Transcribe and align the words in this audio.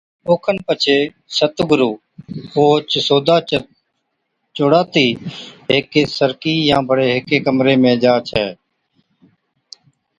اوکن 0.29 0.57
پڇي 0.65 0.97
ست 1.37 1.57
گُرُو 1.69 1.91
اوھچ 2.55 2.89
سودا 3.07 3.35
چوڙاتِي 4.55 5.07
ھيڪِي 5.69 6.01
سرڪِي 6.17 6.55
يا 6.69 6.77
بڙي 6.87 7.07
ھيڪي 7.15 7.37
ڪمري 7.45 7.75
۾ 7.83 7.93
جا 8.03 8.13
ڇَي 8.27 8.45